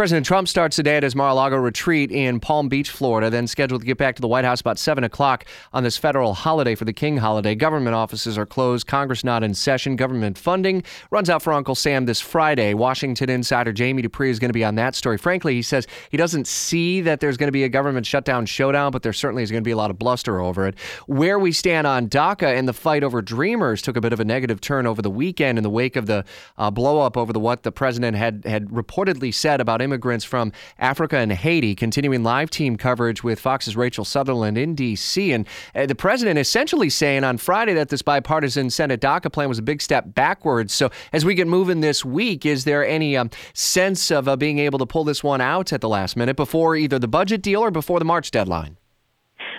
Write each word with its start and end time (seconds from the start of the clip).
President 0.00 0.24
Trump 0.24 0.48
starts 0.48 0.76
today 0.76 0.96
at 0.96 1.02
his 1.02 1.14
Mar-a-Lago 1.14 1.56
retreat 1.56 2.10
in 2.10 2.40
Palm 2.40 2.70
Beach, 2.70 2.88
Florida, 2.88 3.28
then 3.28 3.46
scheduled 3.46 3.82
to 3.82 3.86
get 3.86 3.98
back 3.98 4.16
to 4.16 4.22
the 4.22 4.28
White 4.28 4.46
House 4.46 4.58
about 4.58 4.78
7 4.78 5.04
o'clock 5.04 5.44
on 5.74 5.82
this 5.82 5.98
federal 5.98 6.32
holiday 6.32 6.74
for 6.74 6.86
the 6.86 6.92
King 6.94 7.18
holiday. 7.18 7.54
Government 7.54 7.94
offices 7.94 8.38
are 8.38 8.46
closed, 8.46 8.86
Congress 8.86 9.24
not 9.24 9.42
in 9.42 9.52
session, 9.52 9.96
government 9.96 10.38
funding 10.38 10.82
runs 11.10 11.28
out 11.28 11.42
for 11.42 11.52
Uncle 11.52 11.74
Sam 11.74 12.06
this 12.06 12.18
Friday. 12.18 12.72
Washington 12.72 13.28
insider 13.28 13.74
Jamie 13.74 14.00
Dupree 14.00 14.30
is 14.30 14.38
going 14.38 14.48
to 14.48 14.54
be 14.54 14.64
on 14.64 14.76
that 14.76 14.94
story. 14.94 15.18
Frankly, 15.18 15.52
he 15.52 15.60
says 15.60 15.86
he 16.08 16.16
doesn't 16.16 16.46
see 16.46 17.02
that 17.02 17.20
there's 17.20 17.36
going 17.36 17.48
to 17.48 17.52
be 17.52 17.64
a 17.64 17.68
government 17.68 18.06
shutdown 18.06 18.46
showdown, 18.46 18.92
but 18.92 19.02
there 19.02 19.12
certainly 19.12 19.42
is 19.42 19.50
going 19.50 19.62
to 19.62 19.68
be 19.68 19.72
a 19.72 19.76
lot 19.76 19.90
of 19.90 19.98
bluster 19.98 20.40
over 20.40 20.66
it. 20.66 20.78
Where 21.08 21.38
we 21.38 21.52
stand 21.52 21.86
on 21.86 22.08
DACA 22.08 22.58
and 22.58 22.66
the 22.66 22.72
fight 22.72 23.04
over 23.04 23.20
Dreamers 23.20 23.82
took 23.82 23.98
a 23.98 24.00
bit 24.00 24.14
of 24.14 24.20
a 24.20 24.24
negative 24.24 24.62
turn 24.62 24.86
over 24.86 25.02
the 25.02 25.10
weekend 25.10 25.58
in 25.58 25.62
the 25.62 25.68
wake 25.68 25.96
of 25.96 26.06
the 26.06 26.24
uh, 26.56 26.70
blowup 26.70 27.18
over 27.18 27.34
the 27.34 27.40
what 27.40 27.64
the 27.64 27.72
president 27.72 28.16
had 28.16 28.46
had 28.46 28.70
reportedly 28.70 29.34
said 29.34 29.60
about 29.60 29.82
immigrants 29.90 30.24
from 30.24 30.52
Africa 30.78 31.16
and 31.16 31.32
Haiti. 31.32 31.74
Continuing 31.74 32.22
live 32.22 32.48
team 32.48 32.76
coverage 32.76 33.24
with 33.24 33.40
Fox's 33.40 33.76
Rachel 33.76 34.04
Sutherland 34.04 34.56
in 34.56 34.76
D.C. 34.76 35.32
and 35.32 35.46
uh, 35.74 35.86
the 35.86 35.96
president 35.96 36.38
essentially 36.38 36.88
saying 36.88 37.24
on 37.24 37.38
Friday 37.38 37.74
that 37.74 37.88
this 37.88 38.02
bipartisan 38.02 38.70
Senate 38.70 39.00
DACA 39.00 39.32
plan 39.32 39.48
was 39.48 39.58
a 39.58 39.62
big 39.62 39.82
step 39.82 40.14
backwards. 40.14 40.72
So 40.72 40.90
as 41.12 41.24
we 41.24 41.34
get 41.34 41.48
moving 41.48 41.80
this 41.80 42.04
week, 42.04 42.46
is 42.46 42.64
there 42.64 42.86
any 42.86 43.16
um, 43.16 43.30
sense 43.52 44.12
of 44.12 44.28
uh, 44.28 44.36
being 44.36 44.60
able 44.60 44.78
to 44.78 44.86
pull 44.86 45.02
this 45.02 45.24
one 45.24 45.40
out 45.40 45.72
at 45.72 45.80
the 45.80 45.88
last 45.88 46.16
minute 46.16 46.36
before 46.36 46.76
either 46.76 47.00
the 47.00 47.08
budget 47.08 47.42
deal 47.42 47.60
or 47.60 47.72
before 47.72 47.98
the 47.98 48.04
March 48.04 48.30
deadline? 48.30 48.76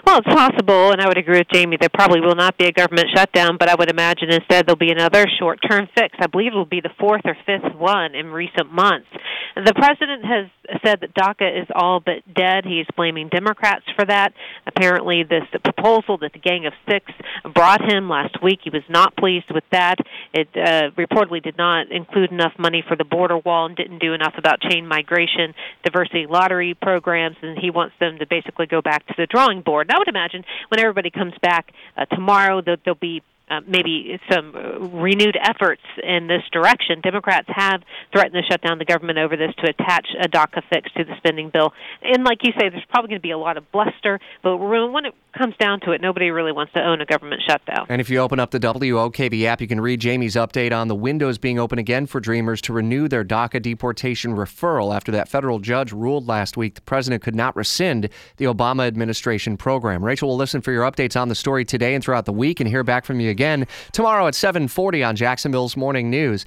Well, 0.06 0.18
it's 0.18 0.34
possible, 0.34 0.92
and 0.92 1.00
I 1.00 1.08
would 1.08 1.18
agree 1.18 1.38
with 1.38 1.48
Jamie. 1.54 1.78
There 1.80 1.90
probably 1.94 2.22
will 2.22 2.36
not 2.36 2.58
be 2.58 2.66
a 2.66 2.72
government 2.72 3.10
shutdown, 3.16 3.58
but 3.60 3.70
I 3.70 3.76
would 3.76 3.90
imagine 3.90 4.32
instead 4.32 4.66
there'll 4.66 4.76
be 4.76 4.92
another 4.92 5.26
short-term 5.40 5.88
fix. 5.96 6.16
I 6.20 6.28
believe 6.28 6.54
it 6.54 6.56
will 6.56 6.66
be 6.66 6.82
the 6.82 6.90
fourth 7.00 7.22
or 7.24 7.38
fifth 7.46 7.76
one 7.76 8.16
in 8.16 8.28
recent 8.28 8.72
months. 8.72 9.08
The 9.56 9.74
president 9.76 10.26
has 10.26 10.80
said 10.86 11.02
that 11.02 11.14
DACA 11.14 11.62
is 11.62 11.68
all 11.76 12.00
but 12.00 12.22
dead. 12.34 12.66
He's 12.66 12.86
blaming 12.96 13.30
Democrats 13.30 13.84
for 13.96 14.06
that. 14.06 14.34
Apparently, 14.66 15.24
this 15.24 15.44
proposal 15.64 16.18
that 16.20 16.34
the 16.34 16.40
Gang 16.40 16.66
of 16.66 16.74
Six 16.90 17.12
brought 17.54 17.82
him 17.82 18.10
last 18.10 18.42
week, 18.42 18.60
he 18.64 18.70
was 18.70 18.84
not 18.90 19.16
pleased 19.18 19.52
with 19.54 19.64
that. 19.72 19.96
It 20.34 20.48
uh, 20.56 20.92
reportedly 20.98 21.44
did 21.44 21.58
not 21.58 21.92
include 21.92 22.32
enough 22.32 22.54
money 22.58 22.84
for 22.88 22.96
the 22.96 23.04
border 23.04 23.38
wall 23.38 23.66
and 23.66 23.76
didn't 23.76 24.00
do 24.00 24.14
enough 24.14 24.36
about 24.38 24.62
chain 24.62 24.88
migration, 24.88 25.54
diversity 25.84 26.28
lottery 26.28 26.74
programs, 26.74 27.38
and 27.42 27.58
he 27.58 27.70
wants 27.70 27.96
them 28.00 28.20
to 28.20 28.26
basically 28.26 28.68
go 28.68 28.82
back 28.82 29.06
to 29.08 29.14
the 29.18 29.28
drawing 29.28 29.62
board. 29.62 29.88
And 29.88 29.96
I 29.96 30.00
would 30.00 30.08
imagine 30.08 30.44
when 30.70 30.80
everybody 30.80 31.10
comes 31.10 31.34
back 31.42 31.74
uh, 31.98 32.06
tomorrow, 32.06 32.62
that 32.62 32.80
there'll 32.86 32.98
be 33.00 33.22
uh, 33.52 33.60
maybe 33.68 34.20
some 34.32 34.54
renewed 34.94 35.38
efforts 35.42 35.82
in 36.02 36.28
this 36.28 36.44
direction. 36.54 37.02
Democrats 37.02 37.48
have 37.50 37.82
threatened 38.14 38.36
to 38.36 38.42
shut 38.50 38.62
down 38.62 38.78
the 38.78 38.86
government 38.86 39.20
over 39.20 39.36
this 39.36 39.52
to 39.58 39.70
attach 39.70 40.08
a 40.24 40.30
DACA 40.30 40.62
fix 40.72 40.92
to 40.94 41.04
the 41.04 41.16
spending 41.18 41.50
bill. 41.50 41.74
And 42.02 42.24
like 42.24 42.40
you 42.44 42.54
say, 42.60 42.70
there's 42.70 42.86
probably 42.90 43.10
going 43.10 43.20
to 43.20 43.28
be 43.28 43.32
a 43.32 43.38
lot 43.38 43.58
of 43.58 43.70
bluster, 43.72 44.20
but 44.42 44.58
when 44.58 45.06
it 45.06 45.14
comes 45.38 45.56
down 45.58 45.82
to 45.82 45.92
it, 45.92 46.02
nobody 46.02 46.30
really 46.32 46.52
wants 46.52 46.72
to 46.74 46.80
own 46.80 47.02
a 47.02 47.06
government 47.06 47.42
shutdown. 47.48 47.86
And 47.90 48.00
if 48.00 48.10
you 48.10 48.20
open 48.20 48.40
up 48.40 48.52
the 48.52 48.60
WOKV 48.60 49.44
app, 49.44 49.60
you 49.60 49.68
can 49.68 49.82
read 49.82 50.00
Jamie's 50.00 50.36
update 50.36 50.72
on 50.72 50.88
the 50.88 50.96
windows 50.96 51.38
being 51.38 51.60
open 51.60 51.78
again 51.78 52.06
for 52.06 52.20
Dreamers 52.20 52.62
to 52.62 52.74
renew 52.74 53.08
their 53.08 53.26
DACA 53.26 53.62
deportation 53.62 54.36
deferral 54.36 54.96
after 54.96 55.12
that 55.12 55.28
federal 55.28 55.60
judge 55.60 55.92
ruled 55.92 56.28
last 56.28 56.58
week 56.58 56.76
the 56.76 56.82
president 56.82 57.22
could 57.22 57.36
not 57.36 57.56
rescind 57.56 58.10
the 58.38 58.46
Obama 58.46 58.88
administration 58.88 59.58
program. 59.58 60.04
Rachel 60.04 60.30
will 60.30 60.38
listen 60.38 60.62
for 60.62 60.72
your 60.72 60.90
updates 60.90 61.20
on 61.20 61.28
the 61.28 61.36
story 61.36 61.66
today 61.66 61.96
and 61.96 62.04
throughout 62.04 62.26
the 62.26 62.34
week 62.34 62.60
and 62.60 62.70
hear 62.70 62.84
back 62.84 63.06
from 63.06 63.20
you 63.20 63.30
again 63.30 63.41
again 63.42 63.66
tomorrow 63.92 64.28
at 64.28 64.36
7:40 64.36 65.04
on 65.08 65.16
Jacksonville's 65.16 65.76
Morning 65.76 66.12
News. 66.12 66.40